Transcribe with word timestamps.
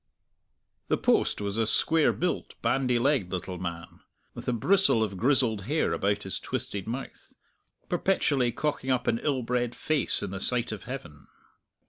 The 0.87 0.97
post 0.97 1.41
was 1.41 1.59
a 1.59 1.67
square 1.67 2.11
built, 2.11 2.55
bandy 2.63 2.97
legged 2.97 3.31
little 3.31 3.59
man, 3.59 3.99
with 4.33 4.47
a 4.47 4.51
bristle 4.51 5.03
of 5.03 5.15
grizzled 5.15 5.65
hair 5.65 5.93
about 5.93 6.23
his 6.23 6.39
twisted 6.39 6.87
mouth, 6.87 7.33
perpetually 7.87 8.51
cocking 8.51 8.89
up 8.89 9.05
an 9.05 9.19
ill 9.21 9.43
bred 9.43 9.75
face 9.75 10.23
in 10.23 10.31
the 10.31 10.39
sight 10.39 10.71
of 10.71 10.85
Heaven. 10.85 11.27